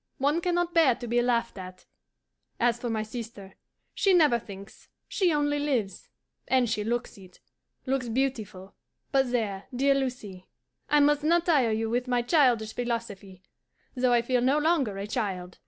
One 0.17 0.41
can 0.41 0.55
not 0.55 0.73
bear 0.73 0.95
to 0.95 1.05
be 1.05 1.21
laughed 1.21 1.59
at. 1.59 1.85
And 2.59 2.69
as 2.69 2.79
for 2.79 2.89
my 2.89 3.03
sister, 3.03 3.53
she 3.93 4.15
never 4.15 4.39
thinks; 4.39 4.89
she 5.07 5.31
only 5.31 5.59
lives; 5.59 6.09
and 6.47 6.67
she 6.67 6.83
looks 6.83 7.19
it 7.19 7.39
looks 7.85 8.09
beautiful. 8.09 8.73
But 9.11 9.31
there, 9.31 9.65
dear 9.75 9.93
Lucie, 9.93 10.47
I 10.89 11.01
must 11.01 11.23
not 11.23 11.45
tire 11.45 11.69
you 11.71 11.87
with 11.87 12.07
my 12.07 12.23
childish 12.23 12.73
philosophy, 12.73 13.43
though 13.95 14.11
I 14.11 14.23
feel 14.23 14.41
no 14.41 14.57
longer 14.57 14.97
a 14.97 15.05
child. 15.05 15.59